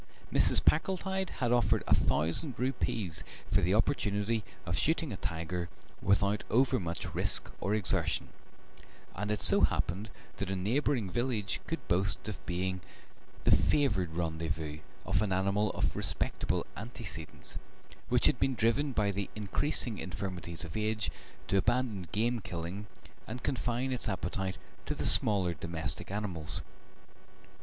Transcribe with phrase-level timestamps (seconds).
[0.33, 0.65] Mrs.
[0.65, 5.69] Packletide had offered a thousand rupees for the opportunity of shooting a tiger
[6.01, 8.29] without overmuch risk or exertion,
[9.15, 12.81] and it so happened that a neighbouring village could boast of being
[13.43, 17.59] the favoured rendezvous of an animal of respectable antecedents,
[18.09, 21.11] which had been driven by the increasing infirmities of age
[21.47, 22.87] to abandon game killing
[23.27, 24.57] and confine its appetite
[24.87, 26.63] to the smaller domestic animals.